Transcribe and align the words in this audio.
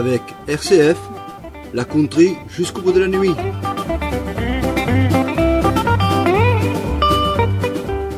avec 0.00 0.22
RCF, 0.48 0.96
la 1.74 1.84
country 1.84 2.34
jusqu'au 2.48 2.80
bout 2.80 2.92
de 2.92 3.00
la 3.00 3.06
nuit. 3.06 3.34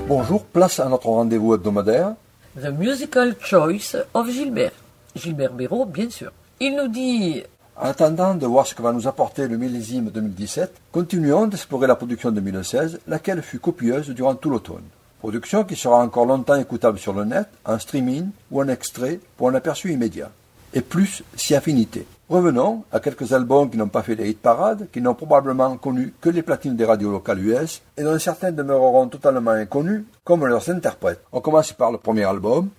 Bonjour, 0.06 0.45
place 0.45 0.79
à 0.79 0.88
notre 0.88 1.08
rendez-vous 1.08 1.55
hebdomadaire. 1.55 2.14
The 2.56 2.68
Musical 2.68 3.34
Choice 3.41 3.96
of 4.14 4.30
Gilbert. 4.30 4.70
Gilbert 5.16 5.55
Béraud, 5.55 5.87
bien 5.87 6.09
sûr. 6.09 6.30
Il 6.60 6.77
nous 6.77 6.87
dit 6.87 7.42
En 7.77 7.87
attendant 7.87 8.37
de 8.37 8.46
voir 8.46 8.64
ce 8.64 8.77
que 8.77 8.83
va 8.83 8.92
nous 8.92 9.09
apporter 9.09 9.48
le 9.48 9.56
millésime 9.56 10.10
2017, 10.10 10.73
continuons 10.92 11.48
d'explorer 11.48 11.88
la 11.88 11.96
production 11.96 12.30
2016, 12.30 13.01
laquelle 13.09 13.42
fut 13.42 13.59
copieuse 13.59 14.10
durant 14.10 14.37
tout 14.37 14.51
l'automne. 14.51 14.84
Production 15.19 15.64
qui 15.64 15.74
sera 15.74 15.98
encore 15.98 16.27
longtemps 16.27 16.55
écoutable 16.55 17.01
sur 17.01 17.12
le 17.12 17.24
net, 17.24 17.48
en 17.64 17.80
streaming 17.80 18.28
ou 18.52 18.62
en 18.62 18.69
extrait 18.69 19.19
pour 19.37 19.48
un 19.48 19.55
aperçu 19.56 19.92
immédiat. 19.92 20.30
Et 20.74 20.80
plus 20.80 21.22
si 21.36 21.54
affinité. 21.54 22.06
Revenons 22.30 22.84
à 22.90 22.98
quelques 22.98 23.34
albums 23.34 23.68
qui 23.68 23.76
n'ont 23.76 23.88
pas 23.88 24.02
fait 24.02 24.14
les 24.14 24.30
hit 24.30 24.40
parades, 24.40 24.88
qui 24.90 25.02
n'ont 25.02 25.14
probablement 25.14 25.76
connu 25.76 26.14
que 26.18 26.30
les 26.30 26.40
platines 26.42 26.76
des 26.76 26.86
radios 26.86 27.10
locales 27.10 27.45
US, 27.46 27.82
et 27.98 28.02
dont 28.02 28.18
certains 28.18 28.52
demeureront 28.52 29.08
totalement 29.08 29.50
inconnus, 29.50 30.04
comme 30.24 30.46
leurs 30.46 30.70
interprètes. 30.70 31.20
On 31.30 31.40
commence 31.42 31.74
par 31.74 31.92
le 31.92 31.98
premier 31.98 32.24
album, 32.24 32.70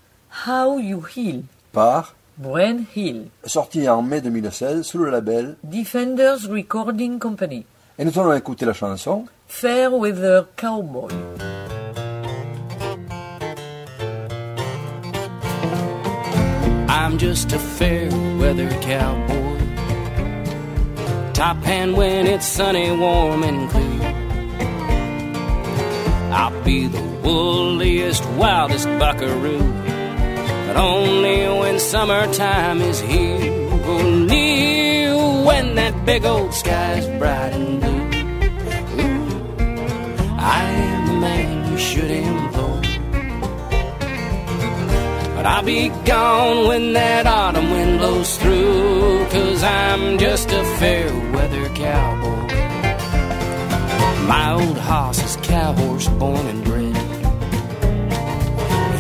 How 0.48 0.80
You 0.80 1.04
Heal, 1.16 1.44
par, 1.72 2.16
Bren 2.40 2.86
Hill, 2.96 3.28
sorti 3.46 3.88
en 3.88 4.02
mai 4.02 4.22
2016 4.22 4.82
sous 4.82 4.98
le 4.98 5.12
label, 5.12 5.56
Defenders 5.64 6.50
Recording 6.50 7.20
Company, 7.20 7.64
et 8.00 8.06
nous 8.06 8.20
allons 8.20 8.34
écouter 8.34 8.66
la 8.66 8.74
chanson 8.74 9.26
Fairweather 9.48 10.48
Cowboy. 10.56 11.14
I'm 17.14 17.20
just 17.20 17.52
a 17.52 17.60
fair 17.60 18.10
weather 18.40 18.72
cowboy. 18.82 19.60
Top 21.34 21.58
hand 21.58 21.96
when 21.96 22.26
it's 22.26 22.48
sunny, 22.48 22.90
warm, 22.90 23.44
and 23.44 23.70
clear. 23.70 24.02
I'll 26.34 26.64
be 26.64 26.88
the 26.88 27.04
wooliest, 27.24 28.26
wildest 28.32 28.88
buckaroo, 28.98 29.60
but 30.66 30.76
only 30.76 31.46
when 31.60 31.78
summertime 31.80 32.82
is 32.82 33.00
here. 33.00 33.62
Near 34.26 35.16
when 35.46 35.76
that 35.76 36.08
big 36.08 36.26
old 36.26 36.52
sky's 36.52 37.06
bright 37.20 37.54
and 37.54 37.73
But 45.44 45.50
I'll 45.50 45.64
be 45.64 45.90
gone 46.06 46.70
when 46.70 46.94
that 46.94 47.28
autumn 47.28 47.70
wind 47.70 48.00
blows 48.00 48.38
through. 48.38 49.26
Cause 49.26 49.62
I'm 49.62 50.18
just 50.18 50.50
a 50.54 50.64
fair 50.80 51.14
weather 51.34 51.68
cowboy. 51.76 52.48
My 54.26 54.54
old 54.54 54.78
hoss 54.78 55.22
is 55.22 55.36
cowhorse 55.46 56.08
born 56.08 56.48
and 56.48 56.64
bred. 56.64 56.96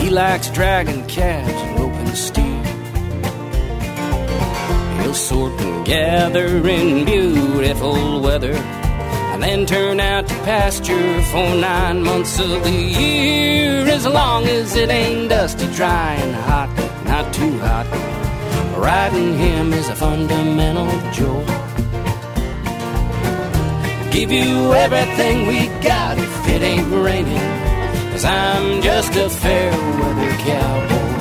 He 0.01 0.09
likes 0.09 0.49
dragging 0.49 1.07
calves 1.07 1.49
and 1.49 1.79
roping 1.79 2.13
steer. 2.13 2.63
He'll 5.01 5.13
sort 5.13 5.53
and 5.61 5.85
gather 5.85 6.67
in 6.67 7.05
beautiful 7.05 8.19
weather. 8.19 8.82
And 9.33 9.41
then 9.41 9.65
turn 9.65 9.99
out 9.99 10.27
to 10.27 10.33
pasture 10.45 11.21
for 11.23 11.55
nine 11.55 12.03
months 12.03 12.39
of 12.39 12.63
the 12.63 12.71
year. 12.71 13.85
As 13.87 14.05
long 14.05 14.45
as 14.45 14.75
it 14.75 14.89
ain't 14.89 15.29
dusty, 15.29 15.67
dry, 15.73 16.13
and 16.13 16.35
hot, 16.35 16.69
not 17.05 17.33
too 17.33 17.57
hot. 17.57 17.87
Riding 18.77 19.37
him 19.37 19.73
is 19.73 19.89
a 19.89 19.95
fundamental 19.95 20.91
joy. 21.11 21.45
Give 24.11 24.31
you 24.31 24.73
everything 24.73 25.47
we 25.47 25.67
got 25.81 26.19
if 26.19 26.47
it 26.49 26.61
ain't 26.61 26.91
raining. 26.91 27.49
Cause 28.11 28.25
I'm 28.25 28.83
just 28.83 29.15
a 29.15 29.27
fair 29.29 29.71
weather 29.71 30.37
cowboy. 30.43 31.12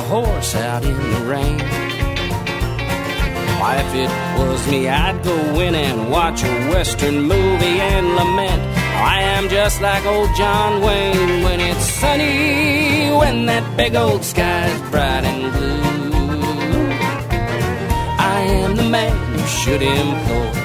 Horse 0.00 0.54
out 0.54 0.84
in 0.84 0.96
the 0.96 1.20
rain. 1.32 1.58
Why, 3.60 3.76
if 3.76 3.94
it 3.94 4.10
was 4.38 4.66
me, 4.68 4.88
I'd 4.88 5.22
go 5.22 5.36
in 5.60 5.74
and 5.74 6.10
watch 6.10 6.42
a 6.42 6.70
western 6.70 7.22
movie 7.22 7.80
and 7.92 8.06
lament. 8.16 8.62
I 8.96 9.20
am 9.20 9.48
just 9.48 9.80
like 9.80 10.04
old 10.06 10.34
John 10.36 10.82
Wayne 10.82 11.42
when 11.44 11.60
it's 11.60 11.86
sunny, 12.00 13.10
when 13.20 13.46
that 13.46 13.76
big 13.76 13.94
old 13.94 14.24
sky's 14.24 14.80
bright 14.90 15.24
and 15.24 15.52
blue. 15.52 15.80
I 18.18 18.40
am 18.64 18.76
the 18.76 18.84
man 18.84 19.38
you 19.38 19.46
should 19.46 19.82
employ. 19.82 20.59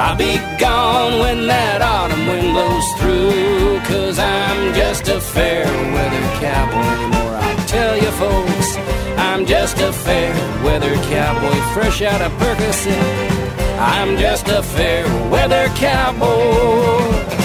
I'll 0.00 0.16
be 0.16 0.36
gone 0.58 1.20
when 1.20 1.46
that 1.46 1.80
autumn 1.82 2.26
wind 2.26 2.52
blows 2.52 2.88
through. 2.98 3.80
Cause 3.88 4.18
I'm 4.18 4.74
just 4.74 5.08
a 5.08 5.20
fair 5.20 5.64
weather 5.94 6.26
cowboy. 6.40 7.16
Or 7.22 7.36
I'll 7.36 7.66
tell 7.66 7.96
you 7.96 8.10
folks, 8.12 8.76
I'm 9.16 9.46
just 9.46 9.78
a 9.78 9.92
fair 9.92 10.34
weather 10.64 10.94
cowboy, 11.10 11.56
fresh 11.74 12.02
out 12.02 12.20
of 12.20 12.32
Percocet. 12.32 13.46
I'm 13.78 14.16
just 14.16 14.48
a 14.48 14.62
fair 14.62 15.04
weather 15.30 15.68
cowboy. 15.76 17.35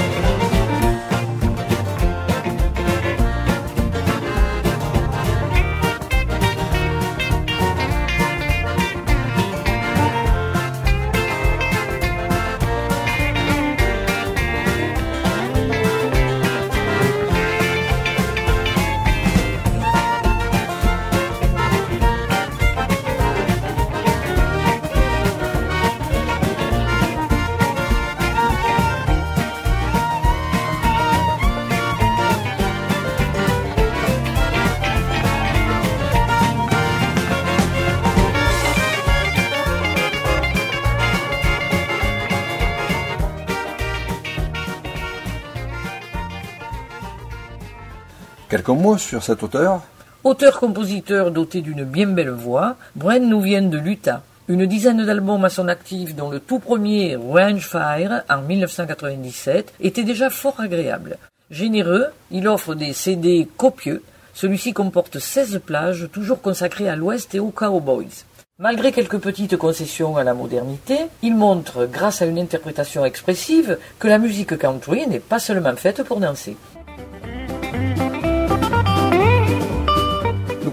Quelques 48.61 48.79
mots 48.79 48.97
sur 48.99 49.23
cet 49.23 49.41
auteur. 49.41 49.81
Auteur-compositeur 50.23 51.31
doté 51.31 51.61
d'une 51.61 51.83
bien 51.83 52.05
belle 52.05 52.29
voix, 52.29 52.75
Bren 52.95 53.27
nous 53.27 53.41
vient 53.41 53.63
de 53.63 53.79
l'Utah. 53.79 54.21
Une 54.47 54.67
dizaine 54.67 55.03
d'albums 55.03 55.43
à 55.43 55.49
son 55.49 55.67
actif, 55.67 56.15
dont 56.15 56.29
le 56.29 56.39
tout 56.39 56.59
premier 56.59 57.15
Range 57.15 57.67
Fire 57.67 58.21
en 58.29 58.43
1997 58.43 59.73
était 59.79 60.03
déjà 60.03 60.29
fort 60.29 60.59
agréable. 60.59 61.17
Généreux, 61.49 62.05
il 62.29 62.47
offre 62.47 62.75
des 62.75 62.93
CD 62.93 63.47
copieux. 63.57 64.03
Celui-ci 64.35 64.73
comporte 64.73 65.17
16 65.17 65.59
plages, 65.65 66.07
toujours 66.13 66.39
consacrées 66.39 66.87
à 66.87 66.95
l'Ouest 66.95 67.33
et 67.33 67.39
aux 67.39 67.49
Cowboys. 67.49 68.25
Malgré 68.59 68.91
quelques 68.91 69.17
petites 69.17 69.57
concessions 69.57 70.17
à 70.17 70.23
la 70.23 70.35
modernité, 70.35 70.99
il 71.23 71.35
montre, 71.35 71.87
grâce 71.91 72.21
à 72.21 72.27
une 72.27 72.37
interprétation 72.37 73.05
expressive, 73.05 73.79
que 73.97 74.07
la 74.07 74.19
musique 74.19 74.55
country 74.55 75.07
n'est 75.07 75.19
pas 75.19 75.39
seulement 75.39 75.75
faite 75.75 76.03
pour 76.03 76.19
danser. 76.19 76.55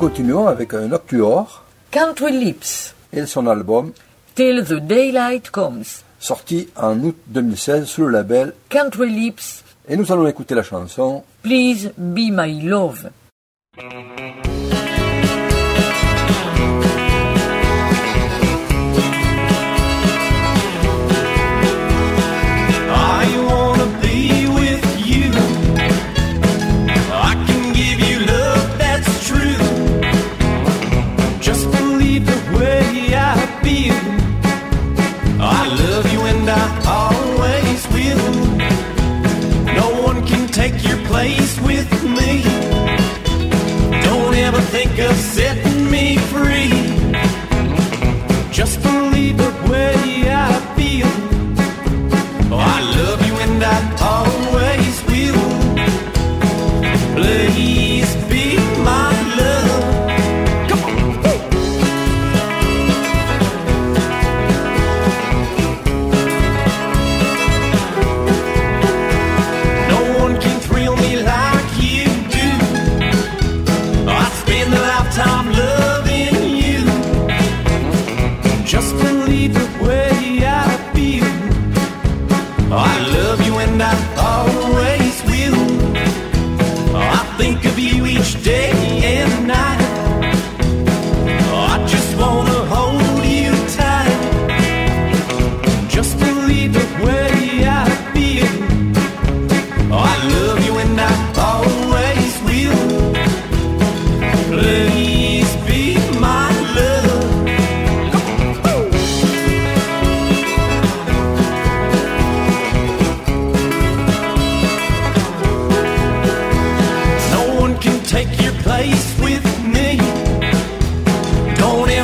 Nous 0.00 0.06
continuons 0.08 0.46
avec 0.46 0.74
un 0.74 0.92
octuor, 0.92 1.64
Country 1.90 2.30
Lips, 2.30 2.94
et 3.12 3.26
son 3.26 3.48
album, 3.48 3.90
Till 4.36 4.64
the 4.64 4.74
Daylight 4.74 5.50
Comes. 5.50 6.04
sorti 6.20 6.68
en 6.76 7.00
août 7.00 7.16
2016 7.26 7.84
sous 7.84 8.02
le 8.04 8.10
label. 8.10 8.52
Country 8.68 9.10
Lips, 9.10 9.64
Et 9.88 9.96
nous 9.96 10.12
allons 10.12 10.28
écouter 10.28 10.54
la 10.54 10.62
chanson 10.62 11.24
Please 11.42 11.90
Be 11.98 12.30
My 12.30 12.60
Love. 12.62 13.10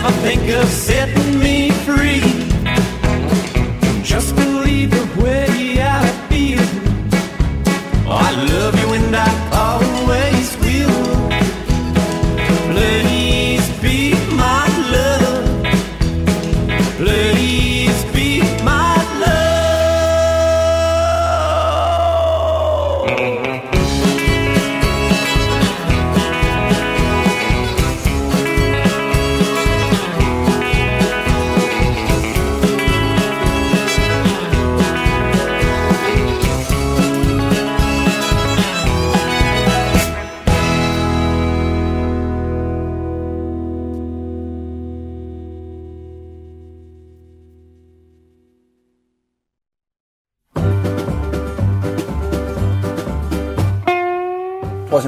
never 0.05 0.21
think 0.21 0.51
of 0.51 0.69
sitting 0.69 1.24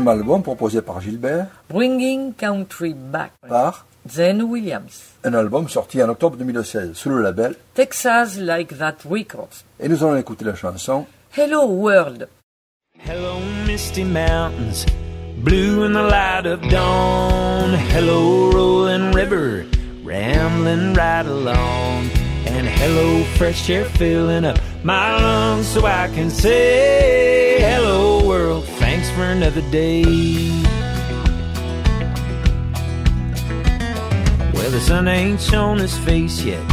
troisième 0.06 0.20
album 0.20 0.42
proposé 0.42 0.82
par 0.82 1.00
Gilbert, 1.00 1.46
Bringing 1.68 2.32
Country 2.34 2.94
Back. 2.94 3.32
par 3.48 3.86
Zen 4.08 4.42
Williams. 4.42 5.14
un 5.24 5.34
album 5.34 5.68
sorti 5.68 6.00
en 6.00 6.08
octobre 6.08 6.36
2016 6.36 6.92
sous 6.94 7.10
le 7.10 7.22
label. 7.22 7.56
Texas 7.74 8.38
Like 8.38 8.78
That 8.78 8.98
Records. 9.10 9.64
Et 9.80 9.88
nous 9.88 10.04
allons 10.04 10.16
écouter 10.16 10.44
la 10.44 10.54
chanson 10.54 11.06
Hello 11.36 11.66
World. 11.66 12.28
Hello, 13.04 13.40
misty 13.66 14.04
mountains, 14.04 14.86
blue 15.38 15.84
in 15.84 15.92
the 15.92 16.08
light 16.08 16.46
of 16.46 16.60
dawn. 16.70 17.74
Hello, 17.92 18.50
rolling 18.52 19.12
river, 19.12 19.66
rambling 20.04 20.94
right 20.94 21.26
along. 21.26 22.08
And 22.46 22.68
hello, 22.68 23.24
fresh 23.36 23.68
air 23.68 23.84
filling 23.98 24.44
up 24.44 24.58
my 24.84 25.20
lungs 25.20 25.66
so 25.66 25.84
I 25.84 26.08
can 26.14 26.30
say, 26.30 27.58
Hello, 27.60 28.24
world, 28.26 28.64
thanks 29.06 29.18
for 29.18 29.24
another 29.24 29.62
day. 29.70 30.02
Well, 34.52 34.70
the 34.70 34.80
sun 34.80 35.08
ain't 35.08 35.40
shown 35.40 35.78
his 35.78 35.96
face 35.98 36.42
yet, 36.42 36.66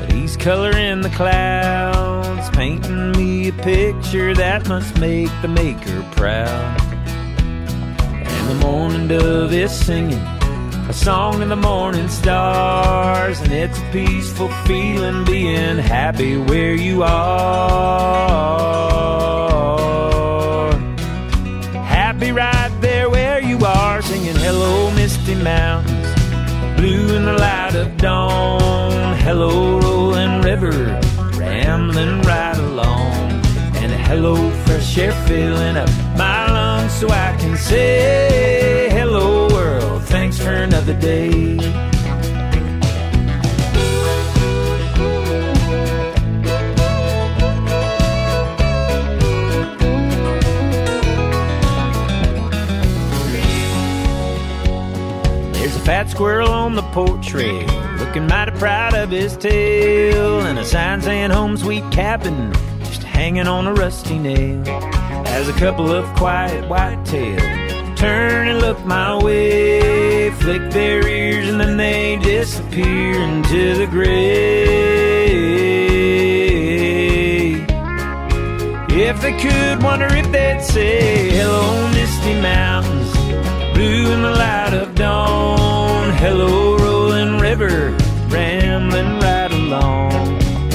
but 0.00 0.12
he's 0.12 0.36
coloring 0.36 1.00
the 1.02 1.10
clouds, 1.10 2.50
painting 2.50 3.12
me 3.12 3.48
a 3.48 3.52
picture 3.52 4.34
that 4.34 4.68
must 4.68 4.98
make 4.98 5.30
the 5.42 5.48
maker 5.48 6.02
proud. 6.12 6.80
And 8.26 8.48
the 8.48 8.54
morning 8.66 9.08
dove 9.08 9.52
is 9.52 9.72
singing 9.72 10.24
a 10.88 10.92
song 10.92 11.42
in 11.42 11.48
the 11.48 11.56
morning 11.56 12.08
stars, 12.08 13.40
and 13.40 13.52
it's 13.52 13.78
a 13.78 13.90
peaceful 13.92 14.48
feeling 14.66 15.24
being 15.24 15.78
happy 15.78 16.36
where 16.36 16.74
you 16.74 17.02
are. 17.02 18.26
Mountains 25.42 26.06
blue 26.76 27.16
in 27.16 27.24
the 27.24 27.32
light 27.32 27.74
of 27.74 27.96
dawn. 27.96 29.16
Hello, 29.18 29.80
rolling 29.80 30.42
river, 30.42 31.00
rambling 31.38 32.20
right 32.22 32.56
along. 32.58 33.14
And 33.82 33.92
hello, 33.92 34.50
fresh 34.64 34.98
air 34.98 35.12
filling 35.26 35.76
up 35.76 35.88
my 36.16 36.50
lungs 36.52 36.92
so 36.92 37.08
I 37.08 37.36
can 37.38 37.56
say, 37.56 38.88
Hello, 38.90 39.48
world, 39.48 40.02
thanks 40.04 40.38
for 40.38 40.52
another 40.52 40.94
day. 40.94 41.95
Fat 55.86 56.10
squirrel 56.10 56.50
on 56.50 56.74
the 56.74 56.82
porch 56.90 57.32
rail, 57.32 57.64
looking 57.98 58.26
mighty 58.26 58.50
proud 58.58 58.92
of 58.92 59.08
his 59.08 59.36
tail, 59.36 60.40
and 60.40 60.58
a 60.58 60.64
sign 60.64 61.00
saying 61.00 61.30
home 61.30 61.56
sweet 61.56 61.84
cabin, 61.92 62.52
just 62.80 63.04
hanging 63.04 63.46
on 63.46 63.68
a 63.68 63.72
rusty 63.72 64.18
nail. 64.18 64.66
As 65.28 65.48
a 65.48 65.52
couple 65.52 65.92
of 65.92 66.04
quiet 66.16 66.64
whitetails 66.64 67.96
turn 67.96 68.48
and 68.48 68.60
look 68.60 68.84
my 68.84 69.16
way, 69.22 70.30
flick 70.32 70.72
their 70.72 71.06
ears 71.06 71.48
and 71.48 71.60
then 71.60 71.76
they 71.76 72.16
disappear 72.16 73.14
into 73.22 73.76
the 73.76 73.86
gray. 73.86 74.56
If 78.88 79.20
they 79.22 79.38
could, 79.38 79.84
wonder 79.84 80.06
if 80.06 80.32
they'd 80.32 80.60
say, 80.62 81.30
Hello, 81.30 81.88
misty 81.92 82.40
mountains, 82.40 82.86
blue 82.86 82.95
in 84.12 84.22
the 84.22 84.30
light 84.30 84.74
of 84.74 84.94
dawn. 84.94 86.10
Hello, 86.12 86.76
rolling 86.76 87.38
river, 87.38 87.90
rambling 88.28 89.18
right 89.20 89.50
along. 89.50 90.12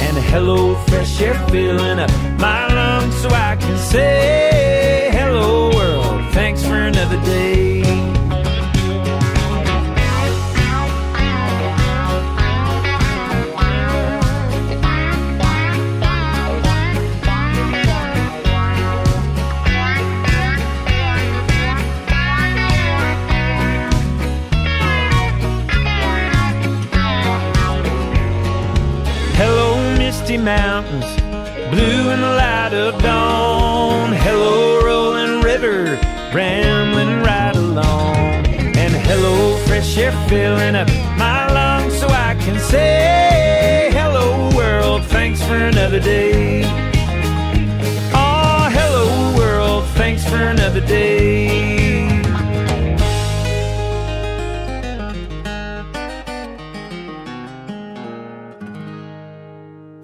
And 0.05 0.17
hello, 0.31 0.75
fresh 0.87 1.21
air 1.21 1.35
filling 1.49 1.99
up 1.99 2.11
my 2.39 2.67
lungs 2.73 3.15
so 3.21 3.29
I 3.29 3.55
can 3.55 3.77
say, 3.77 5.09
Hello, 5.13 5.71
world, 5.73 6.33
thanks 6.33 6.63
for 6.63 6.75
another 6.75 7.19
day. 7.23 7.81
Mountains, 30.37 31.05
blue 31.71 32.11
in 32.11 32.21
the 32.21 32.33
light 32.37 32.73
of 32.73 33.01
dawn. 33.01 34.13
Hello, 34.13 34.81
rolling 34.83 35.41
river, 35.41 35.99
rambling 36.33 37.21
right 37.21 37.55
along. 37.55 38.15
And 38.75 38.93
hello, 38.93 39.57
fresh 39.65 39.97
air 39.97 40.11
filling 40.27 40.75
up 40.75 40.87
my 41.17 41.51
lungs 41.51 41.99
so 41.99 42.07
I 42.07 42.35
can 42.39 42.59
say, 42.59 43.89
Hello, 43.91 44.49
world, 44.55 45.03
thanks 45.05 45.43
for 45.43 45.55
another 45.55 45.99
day. 45.99 46.63
Oh, 48.13 48.69
hello, 48.71 49.37
world, 49.37 49.85
thanks 49.95 50.23
for 50.27 50.37
another 50.37 50.81
day. 50.81 51.80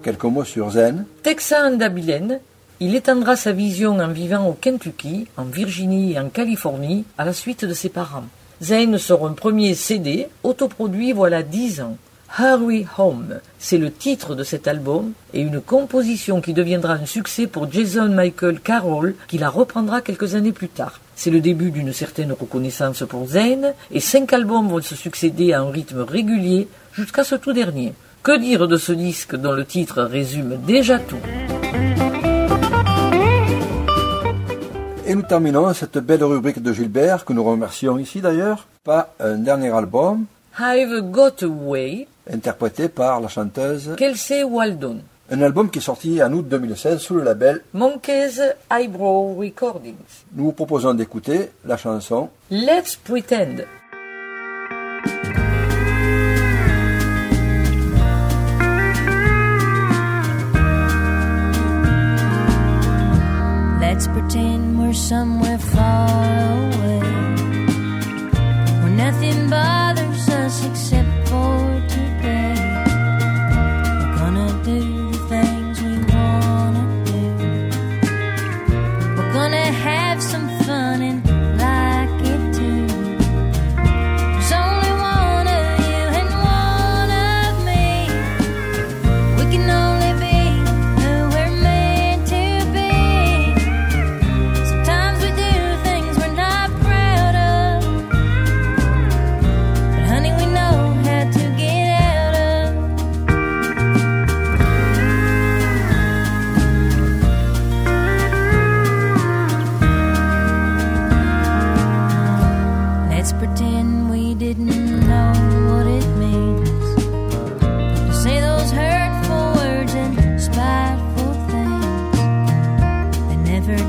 Quelques 0.08 0.24
mots 0.24 0.42
sur 0.42 0.70
Zen. 0.70 1.04
Texan 1.22 1.76
d'Abilene, 1.76 2.40
il 2.80 2.94
étendra 2.94 3.36
sa 3.36 3.52
vision 3.52 3.98
en 3.98 4.08
vivant 4.08 4.48
au 4.48 4.54
Kentucky, 4.54 5.26
en 5.36 5.44
Virginie 5.44 6.14
et 6.14 6.18
en 6.18 6.30
Californie 6.30 7.04
à 7.18 7.26
la 7.26 7.34
suite 7.34 7.66
de 7.66 7.74
ses 7.74 7.90
parents. 7.90 8.24
Zane 8.62 8.96
sort 8.96 9.26
un 9.26 9.34
premier 9.34 9.74
CD, 9.74 10.28
autoproduit 10.44 11.12
voilà 11.12 11.42
dix 11.42 11.82
ans. 11.82 11.98
Hurry 12.38 12.86
Home, 12.96 13.40
c'est 13.58 13.76
le 13.76 13.92
titre 13.92 14.34
de 14.34 14.44
cet 14.44 14.66
album 14.66 15.12
et 15.34 15.42
une 15.42 15.60
composition 15.60 16.40
qui 16.40 16.54
deviendra 16.54 16.94
un 16.94 17.04
succès 17.04 17.46
pour 17.46 17.70
Jason 17.70 18.08
Michael 18.08 18.60
Carroll 18.60 19.14
qui 19.28 19.36
la 19.36 19.50
reprendra 19.50 20.00
quelques 20.00 20.34
années 20.34 20.52
plus 20.52 20.70
tard. 20.70 21.00
C'est 21.16 21.30
le 21.30 21.40
début 21.40 21.70
d'une 21.70 21.92
certaine 21.92 22.32
reconnaissance 22.32 23.04
pour 23.06 23.26
Zane 23.26 23.74
et 23.90 24.00
cinq 24.00 24.32
albums 24.32 24.68
vont 24.68 24.80
se 24.80 24.96
succéder 24.96 25.52
à 25.52 25.60
un 25.60 25.70
rythme 25.70 26.00
régulier 26.00 26.66
jusqu'à 26.94 27.24
ce 27.24 27.34
tout 27.34 27.52
dernier. 27.52 27.92
Que 28.22 28.38
dire 28.38 28.68
de 28.68 28.76
ce 28.76 28.92
disque 28.92 29.36
dont 29.36 29.52
le 29.52 29.64
titre 29.64 30.02
résume 30.02 30.56
déjà 30.66 30.98
tout? 30.98 31.16
Et 35.06 35.14
nous 35.14 35.22
terminons 35.22 35.72
cette 35.72 35.98
belle 35.98 36.22
rubrique 36.24 36.62
de 36.62 36.72
Gilbert, 36.72 37.24
que 37.24 37.32
nous 37.32 37.42
remercions 37.44 37.98
ici 37.98 38.20
d'ailleurs, 38.20 38.66
par 38.84 39.08
un 39.20 39.36
dernier 39.38 39.70
album 39.74 40.26
I've 40.60 41.00
Got 41.10 41.42
Away, 41.42 42.06
interprété 42.30 42.88
par 42.88 43.20
la 43.20 43.28
chanteuse. 43.28 43.94
Kelsey 43.96 44.42
Waldon, 44.42 44.98
Un 45.30 45.40
album 45.40 45.70
qui 45.70 45.78
est 45.78 45.82
sorti 45.82 46.22
en 46.22 46.32
août 46.32 46.46
2016 46.48 46.98
sous 47.00 47.14
le 47.14 47.22
label. 47.22 47.62
Monkey's 47.72 48.40
Eyebrow 48.70 49.34
Recordings. 49.38 49.94
Nous 50.34 50.44
vous 50.44 50.52
proposons 50.52 50.92
d'écouter 50.94 51.50
la 51.64 51.76
chanson 51.76 52.28
Let's 52.50 52.96
Pretend. 52.96 53.64
Somewhere 64.98 65.47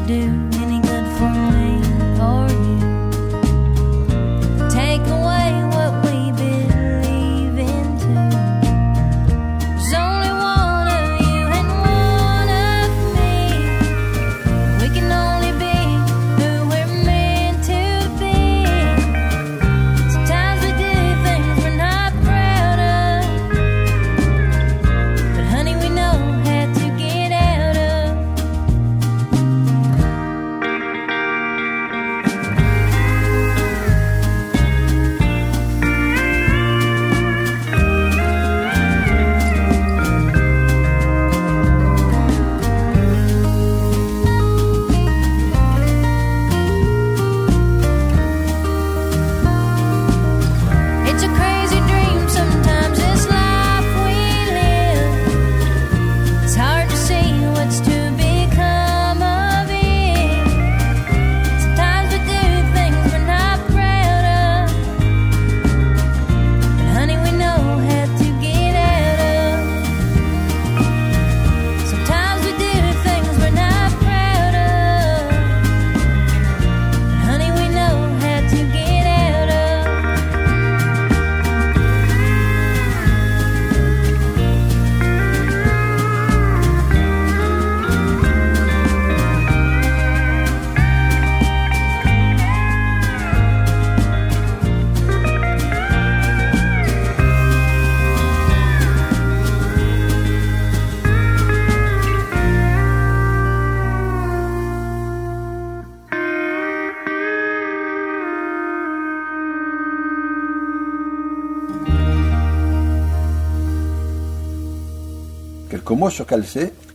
do 0.09 0.58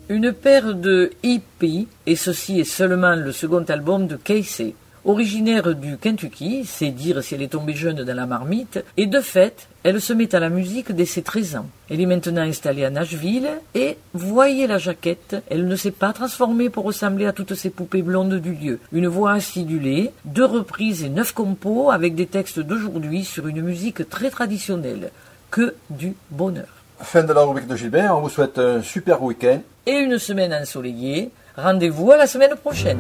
Une 0.09 0.33
paire 0.33 0.75
de 0.75 1.11
hippies, 1.23 1.89
et 2.07 2.17
ceci 2.17 2.61
est 2.61 2.65
seulement 2.65 3.15
le 3.15 3.33
second 3.33 3.65
album 3.69 4.07
de 4.07 4.17
Casey. 4.17 4.75
Originaire 5.07 5.75
du 5.75 5.99
Kentucky, 5.99 6.65
c'est 6.65 6.89
dire 6.89 7.23
si 7.23 7.35
elle 7.35 7.43
est 7.43 7.49
tombée 7.49 7.75
jeune 7.75 8.05
dans 8.05 8.17
la 8.17 8.25
marmite, 8.25 8.83
et 8.97 9.07
de 9.07 9.21
fait, 9.21 9.69
elle 9.83 10.01
se 10.01 10.15
met 10.15 10.35
à 10.35 10.41
la 10.41 10.49
musique 10.49 10.93
dès 10.93 11.05
ses 11.05 11.21
13 11.21 11.57
ans. 11.57 11.67
Elle 11.91 12.01
est 12.01 12.07
maintenant 12.07 12.41
installée 12.41 12.85
à 12.85 12.91
Nashville, 12.91 13.49
et 13.75 13.99
voyez 14.15 14.67
la 14.67 14.79
jaquette, 14.79 15.37
elle 15.51 15.67
ne 15.67 15.77
s'est 15.77 15.91
pas 15.91 16.15
transformée 16.15 16.71
pour 16.71 16.85
ressembler 16.85 17.27
à 17.27 17.33
toutes 17.33 17.55
ces 17.55 17.69
poupées 17.69 18.01
blondes 18.01 18.41
du 18.41 18.55
lieu. 18.55 18.79
Une 18.93 19.09
voix 19.09 19.33
acidulée, 19.33 20.11
deux 20.25 20.47
reprises 20.47 21.05
et 21.05 21.11
neuf 21.11 21.33
compos 21.33 21.91
avec 21.91 22.15
des 22.15 22.27
textes 22.27 22.61
d'aujourd'hui 22.61 23.25
sur 23.25 23.47
une 23.47 23.61
musique 23.61 24.09
très 24.09 24.31
traditionnelle. 24.31 25.11
Que 25.51 25.75
du 25.91 26.15
bonheur. 26.31 26.84
Fin 27.01 27.25
de 27.25 27.33
la 27.33 27.43
rubrique 27.43 27.67
de 27.67 27.77
Gilbert. 27.77 28.17
On 28.17 28.23
vous 28.23 28.29
souhaite 28.29 28.59
un 28.59 28.83
super 28.83 29.23
week-end. 29.23 29.61
Et 29.87 29.93
une 29.93 30.19
semaine 30.19 30.55
ensoleillée. 30.55 31.31
Rendez-vous 31.57 32.11
à 32.11 32.17
la 32.17 32.27
semaine 32.27 32.55
prochaine. 32.57 32.99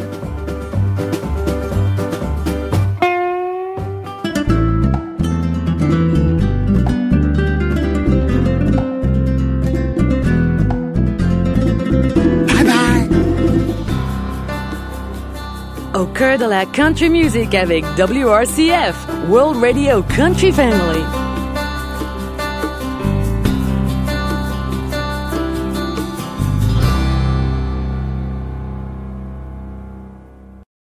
Au 15.94 16.06
cœur 16.06 16.38
de 16.38 16.44
la 16.44 16.66
country 16.66 17.08
music 17.08 17.54
avec 17.54 17.84
WRCF, 17.96 19.06
World 19.28 19.62
Radio 19.62 20.02
Country 20.02 20.50
Family. 20.50 21.23